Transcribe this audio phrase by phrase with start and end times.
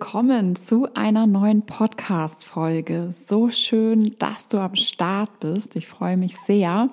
[0.00, 3.14] willkommen zu einer neuen Podcast-Folge.
[3.26, 5.74] So schön, dass du am Start bist.
[5.74, 6.90] Ich freue mich sehr.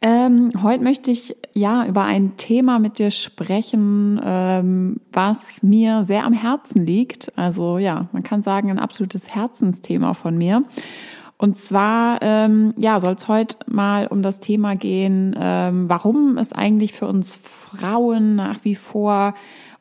[0.00, 6.24] Ähm, heute möchte ich ja über ein Thema mit dir sprechen, ähm, was mir sehr
[6.24, 7.36] am Herzen liegt.
[7.36, 10.62] Also ja, man kann sagen, ein absolutes Herzensthema von mir.
[11.38, 16.52] Und zwar ähm, ja, soll es heute mal um das Thema gehen, ähm, warum es
[16.52, 19.34] eigentlich für uns Frauen nach wie vor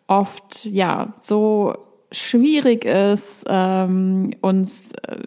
[0.08, 1.76] oft ja so
[2.12, 5.24] schwierig ist, ähm, uns äh,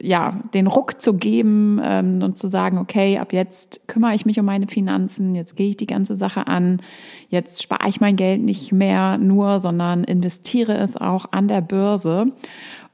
[0.00, 4.38] ja, den Ruck zu geben ähm, und zu sagen, okay, ab jetzt kümmere ich mich
[4.38, 6.80] um meine Finanzen, jetzt gehe ich die ganze Sache an,
[7.28, 12.26] jetzt spare ich mein Geld nicht mehr nur, sondern investiere es auch an der Börse.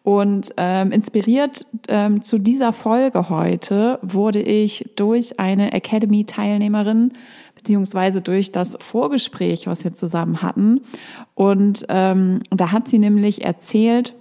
[0.05, 7.13] Und ähm, inspiriert ähm, zu dieser Folge heute wurde ich durch eine Academy-Teilnehmerin
[7.63, 10.81] beziehungsweise durch das Vorgespräch, was wir zusammen hatten.
[11.35, 14.15] Und ähm, da hat sie nämlich erzählt,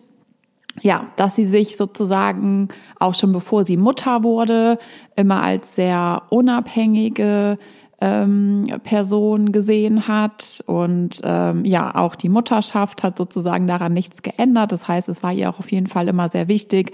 [0.82, 4.78] ja, dass sie sich sozusagen auch schon bevor sie Mutter wurde,
[5.16, 7.58] immer als sehr unabhängige
[8.02, 10.64] ähm, Person gesehen hat.
[10.66, 14.72] Und ähm, ja, auch die Mutterschaft hat sozusagen daran nichts geändert.
[14.72, 16.94] Das heißt, es war ihr auch auf jeden Fall immer sehr wichtig,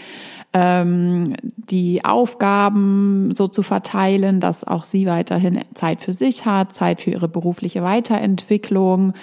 [0.54, 7.02] ähm, die Aufgaben so zu verteilen, dass auch sie weiterhin Zeit für sich hat, Zeit
[7.02, 9.14] für ihre berufliche Weiterentwicklung.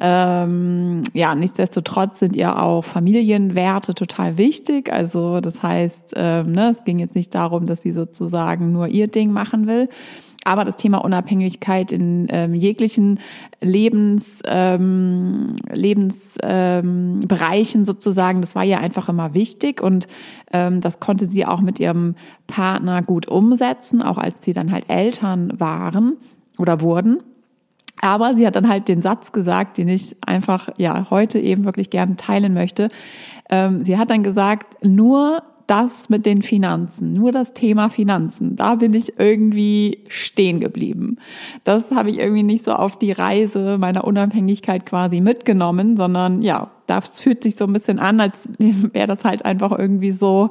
[0.00, 4.92] Ähm, ja, nichtsdestotrotz sind ihr auch Familienwerte total wichtig.
[4.92, 9.08] Also das heißt, ähm, ne, es ging jetzt nicht darum, dass sie sozusagen nur ihr
[9.08, 9.88] Ding machen will.
[10.46, 13.18] Aber das Thema Unabhängigkeit in ähm, jeglichen
[13.60, 20.06] Lebens, ähm, Lebensbereichen ähm, sozusagen, das war ihr einfach immer wichtig und
[20.52, 22.14] ähm, das konnte sie auch mit ihrem
[22.46, 26.16] Partner gut umsetzen, auch als sie dann halt Eltern waren
[26.58, 27.18] oder wurden.
[28.00, 31.90] Aber sie hat dann halt den Satz gesagt, den ich einfach ja heute eben wirklich
[31.90, 32.88] gerne teilen möchte.
[33.50, 38.76] Ähm, sie hat dann gesagt, nur das mit den Finanzen, nur das Thema Finanzen, da
[38.76, 41.16] bin ich irgendwie stehen geblieben.
[41.64, 46.70] Das habe ich irgendwie nicht so auf die Reise meiner Unabhängigkeit quasi mitgenommen, sondern ja,
[46.86, 50.50] das fühlt sich so ein bisschen an, als wäre das halt einfach irgendwie so,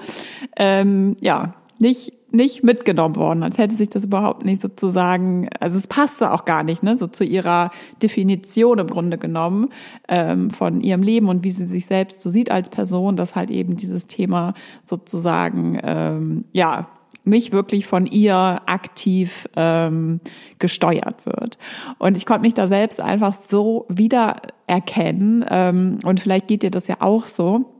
[0.57, 5.88] ähm, ja, nicht nicht mitgenommen worden, als hätte sich das überhaupt nicht sozusagen, also es
[5.88, 9.69] passte auch gar nicht, ne, so zu ihrer Definition im Grunde genommen
[10.07, 13.51] ähm, von ihrem Leben und wie sie sich selbst so sieht als Person, dass halt
[13.51, 14.53] eben dieses Thema
[14.85, 16.88] sozusagen, ähm, ja,
[17.25, 20.19] nicht wirklich von ihr aktiv ähm,
[20.59, 21.57] gesteuert wird.
[21.97, 26.88] Und ich konnte mich da selbst einfach so wiedererkennen ähm, und vielleicht geht dir das
[26.88, 27.74] ja auch so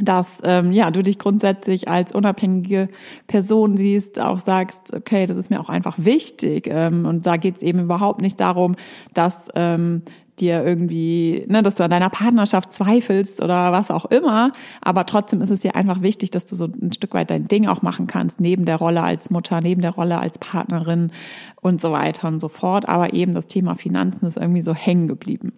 [0.00, 2.88] dass ähm, ja du dich grundsätzlich als unabhängige
[3.26, 6.68] Person siehst, auch sagst, okay, das ist mir auch einfach wichtig.
[6.68, 8.76] Ähm, und da geht es eben überhaupt nicht darum,
[9.12, 10.02] dass ähm,
[10.40, 14.52] dir irgendwie, ne, dass du an deiner Partnerschaft zweifelst oder was auch immer.
[14.80, 17.68] Aber trotzdem ist es dir einfach wichtig, dass du so ein Stück weit dein Ding
[17.68, 21.12] auch machen kannst, neben der Rolle als Mutter, neben der Rolle als Partnerin
[21.60, 22.88] und so weiter und so fort.
[22.88, 25.52] Aber eben das Thema Finanzen ist irgendwie so hängen geblieben.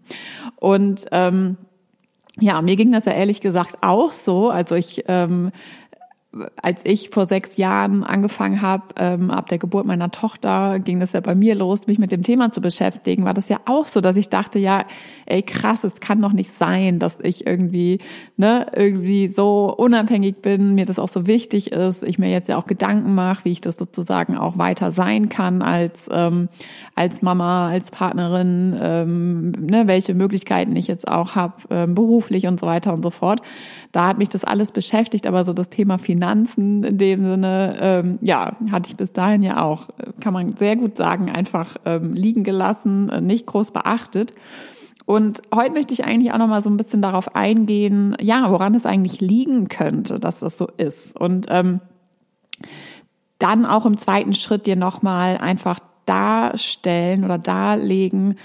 [0.56, 1.56] Und ähm,
[2.40, 4.50] ja, mir ging das ja ehrlich gesagt auch so.
[4.50, 5.52] Also ich ähm,
[6.60, 11.12] als ich vor sechs Jahren angefangen habe, ähm, ab der Geburt meiner Tochter, ging das
[11.12, 14.00] ja bei mir los, mich mit dem Thema zu beschäftigen, war das ja auch so,
[14.00, 14.84] dass ich dachte, ja,
[15.26, 17.98] ey krass, es kann doch nicht sein, dass ich irgendwie,
[18.36, 22.56] ne, irgendwie so unabhängig bin, mir das auch so wichtig ist, ich mir jetzt ja
[22.56, 26.48] auch Gedanken mache, wie ich das sozusagen auch weiter sein kann als ähm,
[26.96, 32.58] als Mama, als Partnerin, ähm, ne, welche Möglichkeiten ich jetzt auch habe, ähm, beruflich und
[32.58, 33.42] so weiter und so fort.
[33.92, 37.76] Da hat mich das alles beschäftigt, aber so das Thema Finanzen Finanzen in dem Sinne,
[37.80, 39.88] ähm, ja, hatte ich bis dahin ja auch,
[40.20, 44.34] kann man sehr gut sagen, einfach ähm, liegen gelassen, äh, nicht groß beachtet.
[45.04, 48.74] Und heute möchte ich eigentlich auch noch mal so ein bisschen darauf eingehen, ja, woran
[48.74, 51.16] es eigentlich liegen könnte, dass das so ist.
[51.16, 51.80] Und ähm,
[53.38, 58.36] dann auch im zweiten Schritt dir noch mal einfach darstellen oder darlegen,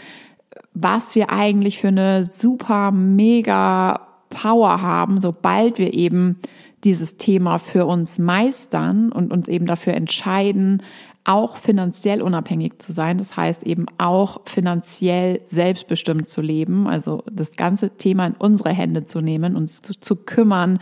[0.75, 6.37] was wir eigentlich für eine super mega Power haben, sobald wir eben
[6.83, 10.81] dieses Thema für uns meistern und uns eben dafür entscheiden,
[11.23, 13.17] auch finanziell unabhängig zu sein.
[13.17, 19.05] Das heißt eben auch finanziell selbstbestimmt zu leben, also das ganze Thema in unsere Hände
[19.05, 20.79] zu nehmen, uns zu, zu, kümmern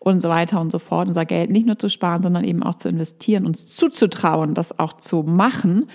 [0.00, 2.74] und so weiter und so fort, unser Geld nicht nur zu sparen, sondern eben auch
[2.74, 5.88] zu investieren, uns zuzutrauen, das auch zu machen.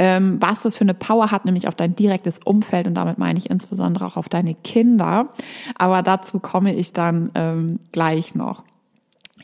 [0.00, 3.38] Ähm, was das für eine Power hat, nämlich auf dein direktes Umfeld und damit meine
[3.38, 5.30] ich insbesondere auch auf deine Kinder.
[5.76, 8.62] Aber dazu komme ich dann ähm, gleich noch.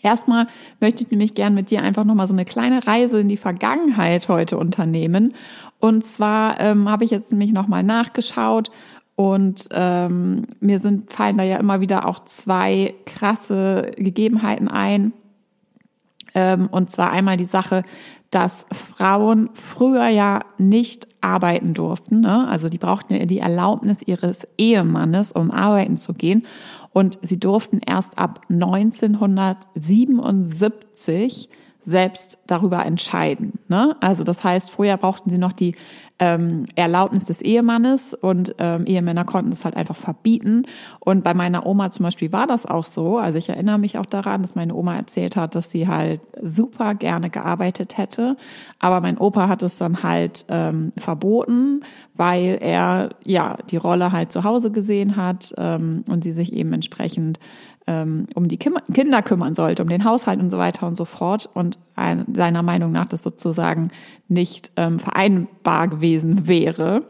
[0.03, 0.47] Erstmal
[0.81, 4.29] möchte ich nämlich gern mit dir einfach nochmal so eine kleine Reise in die Vergangenheit
[4.29, 5.35] heute unternehmen.
[5.81, 8.71] Und zwar ähm, habe ich jetzt nämlich nochmal nachgeschaut
[9.17, 15.13] Und ähm, mir sind fallen da ja immer wieder auch zwei krasse Gegebenheiten ein.
[16.35, 17.85] Ähm, und zwar einmal die Sache,
[18.35, 22.21] dass Frauen früher ja nicht arbeiten durften.
[22.21, 22.49] Ne?
[22.49, 26.45] Also die brauchten ja die Erlaubnis ihres Ehemannes, um arbeiten zu gehen.
[26.93, 31.49] Und sie durften erst ab 1977
[31.85, 33.59] selbst darüber entscheiden.
[33.69, 33.97] Ne?
[34.01, 35.75] Also das heißt, vorher brauchten sie noch die
[36.21, 40.65] ähm, Erlaubnis des Ehemannes und ähm, Ehemänner konnten es halt einfach verbieten.
[41.01, 43.19] Und bei meiner Oma zum Beispiel war das auch so.
[43.19, 46.95] Also ich erinnere mich auch daran, dass meine Oma erzählt hat, dass sie halt super
[46.95, 48.37] gerne gearbeitet hätte,
[48.79, 51.85] aber mein Opa hat es dann halt ähm, verboten,
[52.15, 56.73] weil er ja die Rolle halt zu Hause gesehen hat ähm, und sie sich eben
[56.73, 57.41] entsprechend
[57.87, 61.49] ähm, um die Kinder kümmern sollte, um den Haushalt und so weiter und so fort
[61.53, 63.91] und ein, seiner Meinung nach das sozusagen
[64.29, 67.03] nicht ähm, vereinbar gewesen wäre.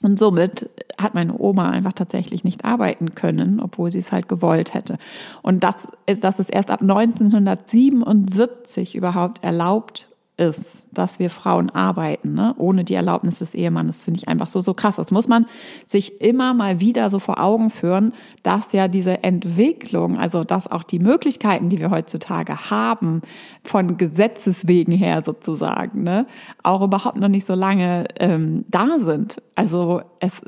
[0.00, 4.74] Und somit hat meine Oma einfach tatsächlich nicht arbeiten können, obwohl sie es halt gewollt
[4.74, 4.96] hätte.
[5.42, 12.34] Und das ist, dass es erst ab 1977 überhaupt erlaubt ist, dass wir Frauen arbeiten,
[12.34, 12.54] ne?
[12.58, 14.96] ohne die Erlaubnis des Ehemannes, finde ich einfach so, so krass.
[14.96, 15.46] Das muss man
[15.84, 18.12] sich immer mal wieder so vor Augen führen,
[18.42, 23.22] dass ja diese Entwicklung, also dass auch die Möglichkeiten, die wir heutzutage haben,
[23.64, 26.26] von Gesetzes wegen her sozusagen, ne,
[26.62, 29.42] auch überhaupt noch nicht so lange ähm, da sind.
[29.56, 30.40] Also es,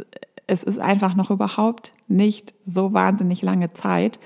[0.46, 4.19] es ist einfach noch überhaupt nicht so wahnsinnig lange Zeit.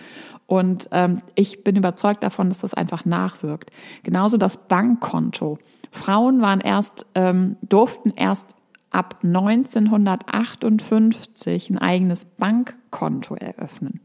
[0.47, 3.71] Und ähm, ich bin überzeugt davon, dass das einfach nachwirkt.
[4.03, 5.59] Genauso das Bankkonto.
[5.91, 8.55] Frauen waren erst, ähm, durften erst
[8.91, 14.01] ab 1958 ein eigenes Bankkonto eröffnen.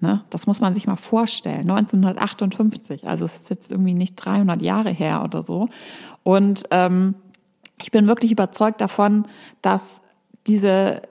[0.00, 0.22] Ne?
[0.30, 1.70] Das muss man sich mal vorstellen.
[1.70, 5.68] 1958, also es ist jetzt irgendwie nicht 300 Jahre her oder so.
[6.24, 7.14] Und ähm,
[7.80, 9.26] ich bin wirklich überzeugt davon,
[9.62, 10.02] dass
[10.46, 11.02] diese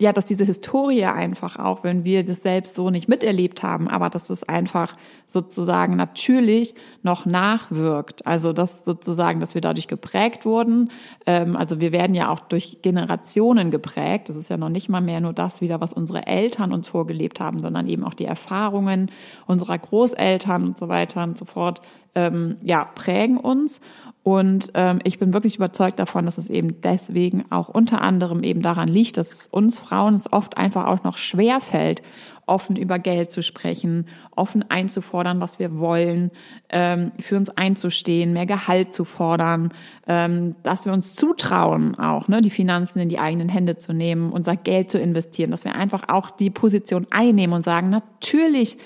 [0.00, 4.10] ja, dass diese Historie einfach auch, wenn wir das selbst so nicht miterlebt haben, aber
[4.10, 4.96] dass es einfach
[5.28, 8.26] sozusagen natürlich noch nachwirkt.
[8.26, 10.90] Also dass sozusagen, dass wir dadurch geprägt wurden.
[11.26, 14.28] Ähm, also wir werden ja auch durch Generationen geprägt.
[14.28, 17.38] Das ist ja noch nicht mal mehr nur das wieder, was unsere Eltern uns vorgelebt
[17.38, 19.12] haben, sondern eben auch die Erfahrungen
[19.46, 21.80] unserer Großeltern und so weiter und so fort.
[22.16, 23.80] Ähm, ja, prägen uns.
[24.24, 28.62] Und ähm, ich bin wirklich überzeugt davon, dass es eben deswegen auch unter anderem eben
[28.62, 32.00] daran liegt, dass uns Frauen es oft einfach auch noch schwer fällt,
[32.46, 36.30] offen über Geld zu sprechen, offen einzufordern, was wir wollen,
[36.70, 39.74] ähm, für uns einzustehen, mehr Gehalt zu fordern,
[40.06, 44.32] ähm, dass wir uns zutrauen, auch ne, die Finanzen in die eigenen Hände zu nehmen,
[44.32, 48.78] unser Geld zu investieren, dass wir einfach auch die Position einnehmen und sagen, natürlich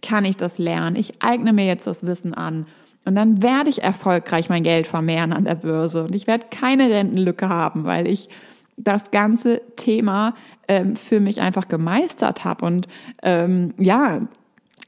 [0.00, 2.64] kann ich das lernen, ich eigne mir jetzt das Wissen an
[3.06, 6.04] und dann werde ich erfolgreich mein Geld vermehren an der Börse.
[6.04, 8.28] Und ich werde keine Rentenlücke haben, weil ich
[8.76, 10.34] das ganze Thema
[10.66, 12.66] ähm, für mich einfach gemeistert habe.
[12.66, 12.88] Und
[13.22, 14.22] ähm, ja,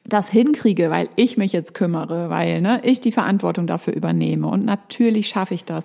[0.04, 4.48] das hinkriege, weil ich mich jetzt kümmere, weil ne, ich die Verantwortung dafür übernehme.
[4.48, 5.84] Und natürlich schaffe ich das.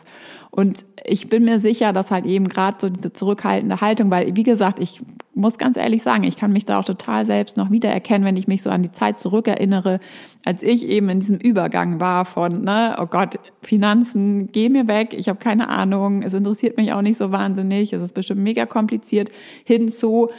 [0.55, 4.43] Und ich bin mir sicher, dass halt eben gerade so diese zurückhaltende Haltung, weil, wie
[4.43, 5.01] gesagt, ich
[5.33, 8.47] muss ganz ehrlich sagen, ich kann mich da auch total selbst noch wiedererkennen, wenn ich
[8.47, 9.99] mich so an die Zeit zurückerinnere,
[10.45, 15.15] als ich eben in diesem Übergang war von, ne, oh Gott, Finanzen, geh mir weg,
[15.17, 18.67] ich habe keine Ahnung, es interessiert mich auch nicht so wahnsinnig, es ist bestimmt mega
[18.67, 19.31] kompliziert,
[19.63, 20.29] hinzu,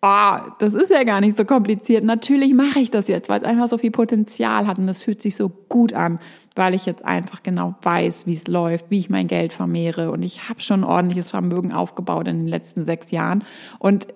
[0.00, 2.04] ah, das ist ja gar nicht so kompliziert.
[2.04, 5.20] Natürlich mache ich das jetzt, weil es einfach so viel Potenzial hat und es fühlt
[5.20, 6.20] sich so gut an,
[6.54, 10.22] weil ich jetzt einfach genau weiß, wie es läuft, wie ich mein Geld vermehre und
[10.22, 13.44] ich habe schon ordentliches Vermögen aufgebaut in den letzten sechs Jahren
[13.78, 14.08] und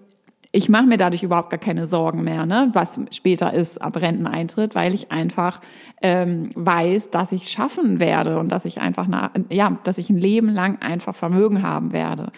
[0.54, 4.74] ich mache mir dadurch überhaupt gar keine Sorgen mehr, ne, was später ist ab Renteneintritt,
[4.74, 5.62] weil ich einfach
[6.02, 10.18] ähm, weiß, dass ich schaffen werde und dass ich einfach, na, ja, dass ich ein
[10.18, 12.32] Leben lang einfach Vermögen haben werde.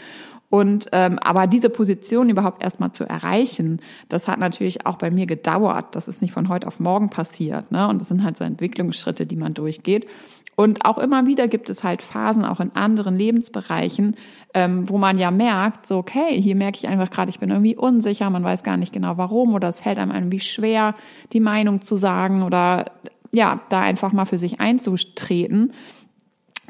[0.55, 5.27] Und ähm, aber diese Position überhaupt erstmal zu erreichen, das hat natürlich auch bei mir
[5.27, 5.97] gedauert.
[5.97, 7.73] Das ist nicht von heute auf morgen passiert.
[7.73, 7.89] Ne?
[7.89, 10.07] Und das sind halt so Entwicklungsschritte, die man durchgeht.
[10.55, 14.15] Und auch immer wieder gibt es halt Phasen, auch in anderen Lebensbereichen,
[14.55, 17.75] ähm, wo man ja merkt, so, okay, hier merke ich einfach gerade, ich bin irgendwie
[17.75, 20.95] unsicher, man weiß gar nicht genau warum oder es fällt einem irgendwie schwer,
[21.33, 22.93] die Meinung zu sagen oder
[23.33, 25.73] ja, da einfach mal für sich einzutreten.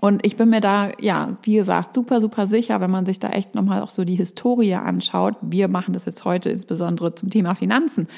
[0.01, 3.31] Und ich bin mir da, ja, wie gesagt, super, super sicher, wenn man sich da
[3.31, 5.37] echt nochmal auch so die Historie anschaut.
[5.41, 8.09] Wir machen das jetzt heute insbesondere zum Thema Finanzen.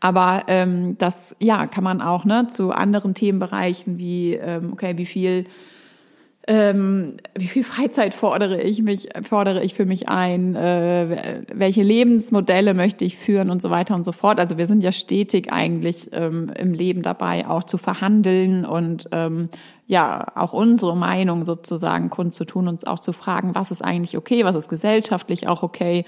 [0.00, 5.06] Aber ähm, das, ja, kann man auch ne, zu anderen Themenbereichen wie, ähm, okay, wie
[5.06, 5.46] viel
[6.48, 12.74] ähm, wie viel Freizeit fordere ich mich, fordere ich für mich ein, äh, welche Lebensmodelle
[12.74, 14.40] möchte ich führen und so weiter und so fort.
[14.40, 19.50] Also wir sind ja stetig eigentlich ähm, im Leben dabei, auch zu verhandeln und ähm,
[19.92, 24.56] ja auch unsere Meinung sozusagen kundzutun, uns auch zu fragen, was ist eigentlich okay, was
[24.56, 26.04] ist gesellschaftlich auch okay,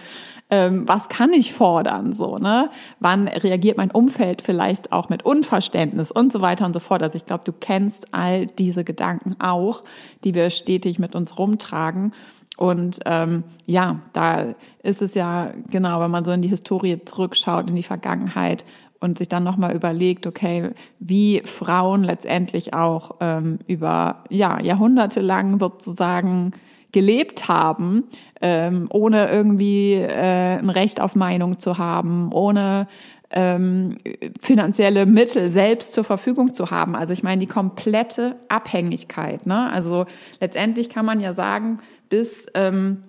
[0.50, 2.70] ähm, was kann ich fordern, so ne?
[2.98, 7.02] Wann reagiert mein Umfeld vielleicht auch mit Unverständnis und so weiter und so fort.
[7.02, 9.84] Also ich glaube, du kennst all diese Gedanken auch,
[10.24, 12.12] die wir stetig mit uns rumtragen.
[12.56, 17.68] Und ähm, ja, da ist es ja genau, wenn man so in die Historie zurückschaut,
[17.68, 18.64] in die Vergangenheit,
[19.04, 25.60] und sich dann nochmal überlegt, okay, wie Frauen letztendlich auch ähm, über ja, Jahrhunderte lang
[25.60, 26.52] sozusagen
[26.90, 28.04] gelebt haben,
[28.40, 32.88] ähm, ohne irgendwie äh, ein Recht auf Meinung zu haben, ohne
[33.30, 33.98] ähm,
[34.40, 36.96] finanzielle Mittel selbst zur Verfügung zu haben.
[36.96, 39.44] Also ich meine die komplette Abhängigkeit.
[39.44, 39.70] Ne?
[39.70, 40.06] Also
[40.40, 43.02] letztendlich kann man ja sagen, bis ähm,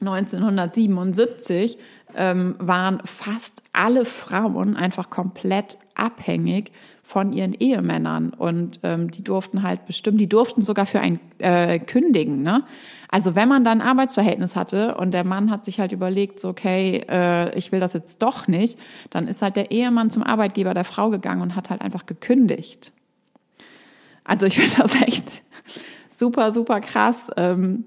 [0.00, 1.78] 1977
[2.16, 9.64] ähm, waren fast alle Frauen einfach komplett abhängig von ihren Ehemännern und ähm, die durften
[9.64, 12.42] halt bestimmen, die durften sogar für ein äh, kündigen.
[12.42, 12.62] Ne?
[13.08, 16.48] Also wenn man dann ein Arbeitsverhältnis hatte und der Mann hat sich halt überlegt, so
[16.50, 18.78] okay, äh, ich will das jetzt doch nicht,
[19.10, 22.92] dann ist halt der Ehemann zum Arbeitgeber der Frau gegangen und hat halt einfach gekündigt.
[24.22, 25.42] Also ich finde das echt
[26.16, 27.26] super, super krass.
[27.36, 27.84] Ähm,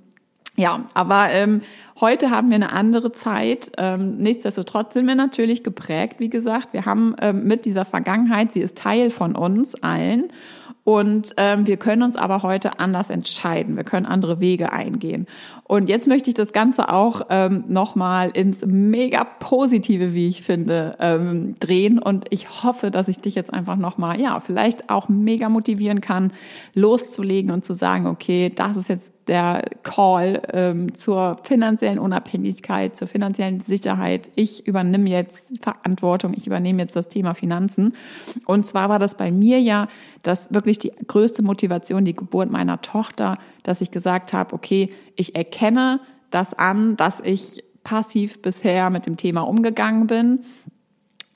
[0.56, 1.62] ja, aber ähm,
[2.00, 3.72] heute haben wir eine andere Zeit.
[3.78, 6.74] Ähm, nichtsdestotrotz sind wir natürlich geprägt, wie gesagt.
[6.74, 10.30] Wir haben ähm, mit dieser Vergangenheit, sie ist Teil von uns allen.
[10.86, 13.78] Und ähm, wir können uns aber heute anders entscheiden.
[13.78, 15.28] Wir können andere Wege eingehen.
[15.64, 20.98] Und jetzt möchte ich das Ganze auch ähm, nochmal ins mega positive, wie ich finde,
[21.00, 22.00] ähm, drehen.
[22.00, 26.34] Und ich hoffe, dass ich dich jetzt einfach nochmal, ja, vielleicht auch mega motivieren kann,
[26.74, 33.08] loszulegen und zu sagen, okay, das ist jetzt der Call ähm, zur finanziellen Unabhängigkeit, zur
[33.08, 34.30] finanziellen Sicherheit.
[34.36, 37.96] Ich übernehme jetzt Verantwortung, ich übernehme jetzt das Thema Finanzen.
[38.46, 39.88] Und zwar war das bei mir ja
[40.24, 45.36] das wirklich die größte Motivation, die Geburt meiner Tochter, dass ich gesagt habe, okay, ich
[45.36, 46.00] erkenne
[46.32, 50.40] das an, dass ich passiv bisher mit dem Thema umgegangen bin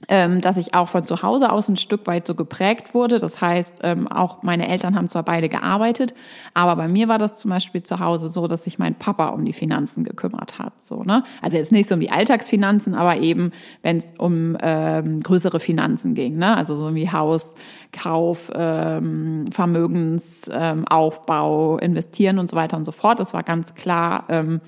[0.07, 3.19] ähm, dass ich auch von zu Hause aus ein Stück weit so geprägt wurde.
[3.19, 6.15] Das heißt, ähm, auch meine Eltern haben zwar beide gearbeitet,
[6.53, 9.43] aber bei mir war das zum Beispiel zu Hause so, dass sich mein Papa um
[9.43, 10.71] die Finanzen gekümmert hat.
[10.81, 11.23] So, ne?
[11.41, 16.15] Also jetzt nicht so um die Alltagsfinanzen, aber eben, wenn es um ähm, größere Finanzen
[16.15, 16.55] ging, ne?
[16.55, 23.19] also so wie Hauskauf, ähm, Vermögensaufbau, ähm, Investieren und so weiter und so fort.
[23.19, 24.61] Das war ganz klar ähm,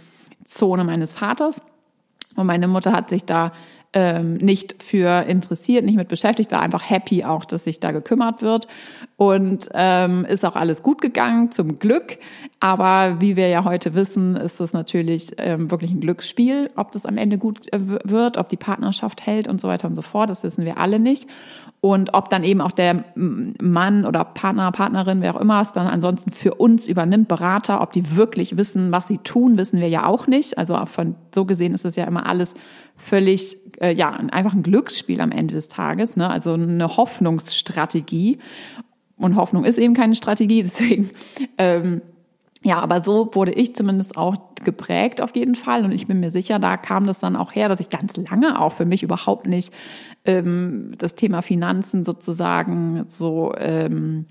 [0.43, 1.62] Zone meines Vaters.
[2.36, 3.53] Und meine Mutter hat sich da
[3.93, 8.41] ähm, nicht für interessiert, nicht mit beschäftigt, war einfach happy auch, dass sich da gekümmert
[8.41, 8.67] wird.
[9.17, 12.19] Und ähm, ist auch alles gut gegangen, zum Glück.
[12.60, 17.05] Aber wie wir ja heute wissen, ist es natürlich ähm, wirklich ein Glücksspiel, ob das
[17.05, 20.29] am Ende gut äh, wird, ob die Partnerschaft hält und so weiter und so fort.
[20.29, 21.27] Das wissen wir alle nicht.
[21.81, 25.88] Und ob dann eben auch der Mann oder Partner, Partnerin, wer auch immer es dann
[25.88, 30.05] ansonsten für uns übernimmt, Berater, ob die wirklich wissen, was sie tun, wissen wir ja
[30.05, 30.58] auch nicht.
[30.58, 32.53] Also von so gesehen ist es ja immer alles
[33.00, 36.29] völlig, äh, ja, einfach ein Glücksspiel am Ende des Tages, ne?
[36.29, 38.39] also eine Hoffnungsstrategie.
[39.18, 41.10] Und Hoffnung ist eben keine Strategie, deswegen,
[41.58, 42.01] ähm,
[42.62, 45.86] ja, aber so wurde ich zumindest auch geprägt auf jeden Fall.
[45.86, 48.60] Und ich bin mir sicher, da kam das dann auch her, dass ich ganz lange
[48.60, 49.74] auch für mich überhaupt nicht
[50.25, 54.25] ähm, das Thema Finanzen sozusagen so ähm,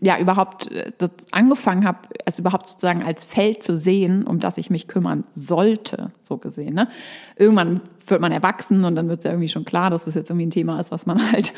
[0.00, 0.92] ja überhaupt äh,
[1.30, 6.10] angefangen habe, es überhaupt sozusagen als Feld zu sehen, um das ich mich kümmern sollte,
[6.24, 6.74] so gesehen.
[6.74, 6.88] Ne?
[7.36, 10.28] Irgendwann wird man erwachsen und dann wird es ja irgendwie schon klar, dass das jetzt
[10.28, 11.54] irgendwie ein Thema ist, was man halt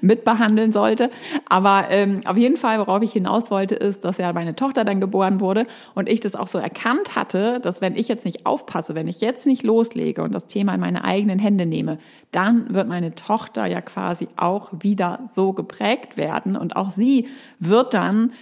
[0.00, 1.10] mitbehandeln sollte.
[1.48, 5.00] Aber ähm, auf jeden Fall, worauf ich hinaus wollte, ist, dass ja meine Tochter dann
[5.00, 8.94] geboren wurde und ich das auch so erkannt hatte, dass wenn ich jetzt nicht aufpasse,
[8.94, 11.98] wenn ich jetzt nicht loslege und das Thema in meine eigenen Hände nehme,
[12.30, 17.07] dann wird meine Tochter ja quasi auch wieder so geprägt werden und auch sie
[17.58, 18.32] wird dann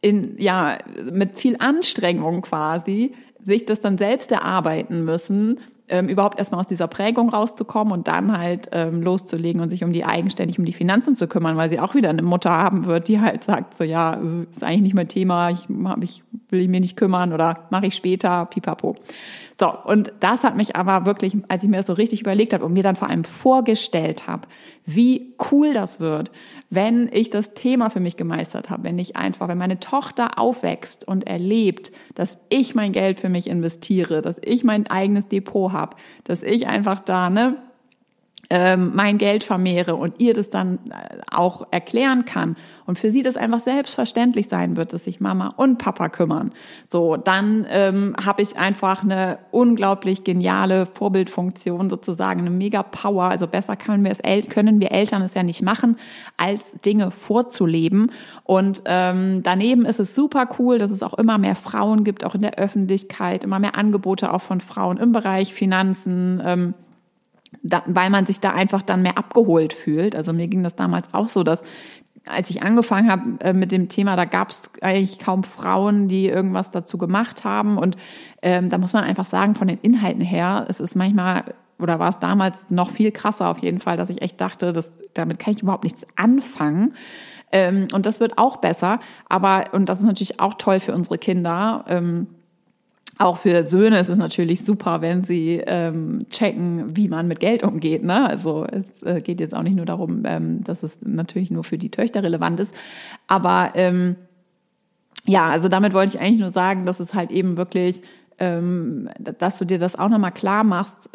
[0.00, 0.78] in, ja,
[1.10, 5.60] mit viel Anstrengung quasi sich das dann selbst erarbeiten müssen,
[5.90, 9.92] ähm, überhaupt erstmal aus dieser Prägung rauszukommen und dann halt ähm, loszulegen und sich um
[9.92, 13.08] die eigenständig um die Finanzen zu kümmern, weil sie auch wieder eine Mutter haben wird,
[13.08, 15.66] die halt sagt so ja äh, ist eigentlich nicht mein Thema, ich,
[16.02, 18.96] ich will mir nicht kümmern oder mache ich später, pipapo.
[19.58, 22.64] So, und das hat mich aber wirklich, als ich mir das so richtig überlegt habe
[22.64, 24.48] und mir dann vor allem vorgestellt habe,
[24.86, 26.30] wie cool das wird,
[26.70, 31.06] wenn ich das Thema für mich gemeistert habe, wenn ich einfach, wenn meine Tochter aufwächst
[31.06, 35.79] und erlebt, dass ich mein Geld für mich investiere, dass ich mein eigenes Depot habe,
[36.24, 37.56] dass ich einfach da, ne,
[38.50, 43.22] ähm, mein Geld vermehre und ihr das dann äh, auch erklären kann und für sie
[43.22, 46.50] das einfach selbstverständlich sein wird, dass sich Mama und Papa kümmern,
[46.88, 53.24] so dann ähm, habe ich einfach eine unglaublich geniale Vorbildfunktion sozusagen, eine mega Power.
[53.24, 55.96] Also besser können wir es können wir Eltern es ja nicht machen,
[56.36, 58.10] als Dinge vorzuleben.
[58.44, 62.34] Und ähm, daneben ist es super cool, dass es auch immer mehr Frauen gibt, auch
[62.34, 66.42] in der Öffentlichkeit, immer mehr Angebote auch von Frauen im Bereich Finanzen.
[66.44, 66.74] Ähm,
[67.62, 70.14] da, weil man sich da einfach dann mehr abgeholt fühlt.
[70.14, 71.62] Also mir ging das damals auch so, dass
[72.26, 76.26] als ich angefangen habe äh, mit dem Thema, da gab es eigentlich kaum Frauen, die
[76.26, 77.78] irgendwas dazu gemacht haben.
[77.78, 77.96] Und
[78.42, 81.44] ähm, da muss man einfach sagen, von den Inhalten her, es ist manchmal
[81.78, 84.92] oder war es damals noch viel krasser auf jeden Fall, dass ich echt dachte, dass,
[85.14, 86.94] damit kann ich überhaupt nichts anfangen.
[87.52, 89.00] Ähm, und das wird auch besser.
[89.28, 91.84] Aber, und das ist natürlich auch toll für unsere Kinder.
[91.88, 92.26] Ähm,
[93.20, 97.62] auch für Söhne ist es natürlich super, wenn sie ähm, checken, wie man mit Geld
[97.62, 98.02] umgeht.
[98.02, 98.26] Ne?
[98.26, 101.76] Also es äh, geht jetzt auch nicht nur darum, ähm, dass es natürlich nur für
[101.76, 102.74] die Töchter relevant ist.
[103.26, 104.16] Aber ähm,
[105.26, 108.02] ja, also damit wollte ich eigentlich nur sagen, dass es halt eben wirklich,
[108.38, 111.10] ähm, dass du dir das auch nochmal klar machst,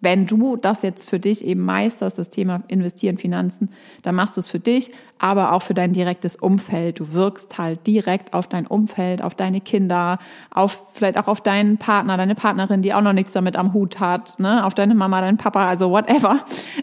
[0.00, 3.70] wenn du das jetzt für dich eben meisterst, das Thema Investieren, Finanzen,
[4.02, 6.98] dann machst du es für dich, aber auch für dein direktes Umfeld.
[6.98, 10.18] Du wirkst halt direkt auf dein Umfeld, auf deine Kinder,
[10.50, 14.00] auf vielleicht auch auf deinen Partner, deine Partnerin, die auch noch nichts damit am Hut
[14.00, 14.64] hat, ne?
[14.64, 16.40] auf deine Mama, deinen Papa, also whatever,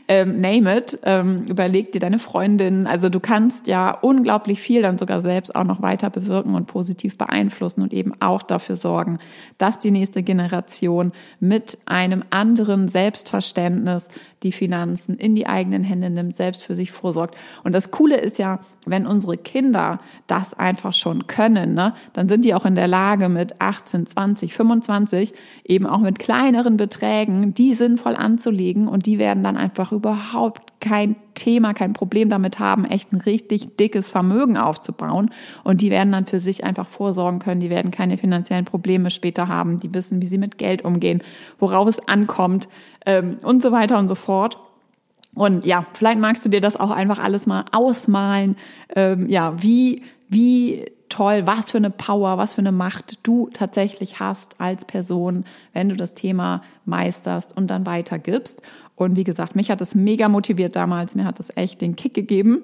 [0.07, 0.99] ähm, name it.
[1.03, 2.85] Ähm, überleg dir deine Freundin.
[2.85, 7.17] Also du kannst ja unglaublich viel dann sogar selbst auch noch weiter bewirken und positiv
[7.17, 9.17] beeinflussen und eben auch dafür sorgen,
[9.57, 14.09] dass die nächste Generation mit einem anderen Selbstverständnis
[14.43, 17.35] die Finanzen in die eigenen Hände nimmt, selbst für sich vorsorgt.
[17.63, 22.43] Und das Coole ist ja, wenn unsere Kinder das einfach schon können, ne, dann sind
[22.43, 25.33] die auch in der Lage mit 18, 20, 25
[25.63, 31.15] eben auch mit kleineren Beträgen die sinnvoll anzulegen und die werden dann einfach überhaupt kein
[31.33, 35.31] Thema, kein Problem damit haben, echt ein richtig dickes Vermögen aufzubauen.
[35.63, 37.61] Und die werden dann für sich einfach vorsorgen können.
[37.61, 39.79] Die werden keine finanziellen Probleme später haben.
[39.79, 41.23] Die wissen, wie sie mit Geld umgehen,
[41.59, 42.69] worauf es ankommt
[43.05, 44.57] ähm, und so weiter und so fort.
[45.33, 48.55] Und ja, vielleicht magst du dir das auch einfach alles mal ausmalen.
[48.95, 54.19] Ähm, ja, wie, wie toll, was für eine Power, was für eine Macht du tatsächlich
[54.19, 58.61] hast als Person, wenn du das Thema meisterst und dann weitergibst.
[58.97, 62.15] Und wie gesagt, mich hat das mega motiviert damals, mir hat das echt den Kick
[62.15, 62.63] gegeben.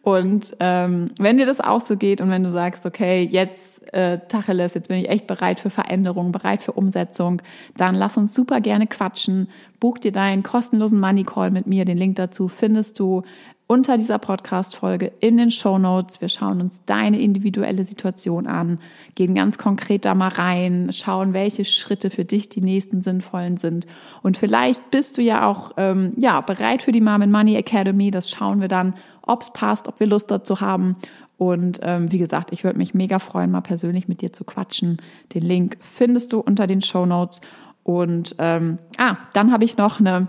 [0.00, 4.18] Und ähm, wenn dir das auch so geht und wenn du sagst, okay, jetzt äh,
[4.28, 7.42] Tacheles, jetzt bin ich echt bereit für Veränderung, bereit für Umsetzung,
[7.76, 9.48] dann lass uns super gerne quatschen.
[9.78, 11.84] Buch dir deinen kostenlosen Money Call mit mir.
[11.84, 13.22] Den Link dazu findest du
[13.66, 16.20] unter dieser Podcast-Folge in den Show Notes.
[16.20, 18.78] Wir schauen uns deine individuelle Situation an,
[19.14, 23.86] gehen ganz konkret da mal rein, schauen, welche Schritte für dich die nächsten sinnvollen sind.
[24.22, 28.10] Und vielleicht bist du ja auch ähm, ja, bereit für die Mom and Money Academy.
[28.10, 30.96] Das schauen wir dann, ob es passt, ob wir Lust dazu haben.
[31.38, 34.98] Und ähm, wie gesagt, ich würde mich mega freuen, mal persönlich mit dir zu quatschen.
[35.34, 37.40] Den Link findest du unter den Show Notes.
[37.82, 40.28] Und ähm, ah, dann habe ich noch eine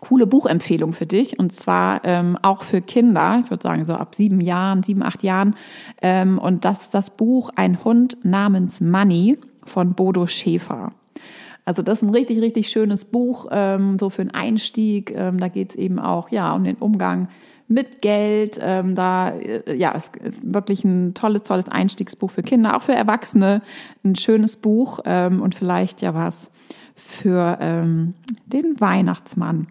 [0.00, 4.14] coole Buchempfehlung für dich und zwar ähm, auch für Kinder, ich würde sagen so ab
[4.14, 5.54] sieben Jahren, sieben, acht Jahren.
[6.02, 10.92] Ähm, und das ist das Buch Ein Hund namens Money von Bodo Schäfer.
[11.64, 15.14] Also das ist ein richtig, richtig schönes Buch, ähm, so für einen Einstieg.
[15.16, 17.28] Ähm, da geht es eben auch ja um den Umgang
[17.68, 18.58] mit Geld.
[18.62, 22.94] Ähm, da äh, ja, es ist wirklich ein tolles, tolles Einstiegsbuch für Kinder, auch für
[22.94, 23.62] Erwachsene.
[24.04, 26.50] Ein schönes Buch ähm, und vielleicht ja was
[26.94, 28.14] für ähm,
[28.46, 29.66] den Weihnachtsmann.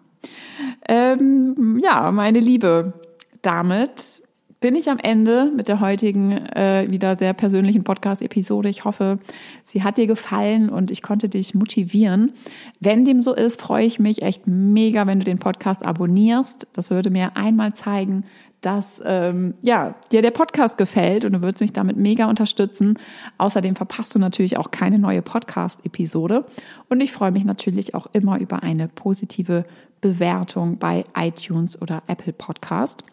[0.88, 2.94] Ähm, ja, meine Liebe,
[3.42, 4.24] damit
[4.64, 8.70] bin ich am Ende mit der heutigen äh, wieder sehr persönlichen Podcast-Episode.
[8.70, 9.18] Ich hoffe,
[9.66, 12.32] sie hat dir gefallen und ich konnte dich motivieren.
[12.80, 16.68] Wenn dem so ist, freue ich mich echt mega, wenn du den Podcast abonnierst.
[16.72, 18.24] Das würde mir einmal zeigen,
[18.64, 22.98] dass ähm, ja, dir der Podcast gefällt und du würdest mich damit mega unterstützen.
[23.38, 26.46] Außerdem verpasst du natürlich auch keine neue Podcast-Episode.
[26.90, 29.66] Und ich freue mich natürlich auch immer über eine positive
[30.02, 33.04] Bewertung bei iTunes oder Apple Podcast,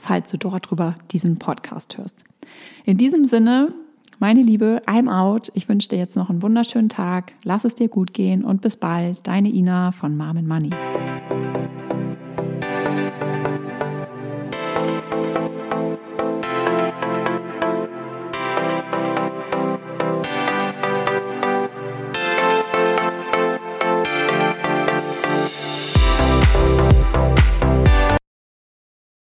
[0.00, 2.24] falls du dort drüber diesen Podcast hörst.
[2.84, 3.72] In diesem Sinne,
[4.18, 5.50] meine Liebe, I'm out.
[5.54, 7.32] Ich wünsche dir jetzt noch einen wunderschönen Tag.
[7.44, 9.26] Lass es dir gut gehen und bis bald.
[9.26, 10.70] Deine Ina von Mom Money.